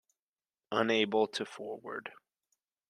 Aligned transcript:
Unable 0.71 1.27
to 1.27 1.45
forward. 1.45 2.11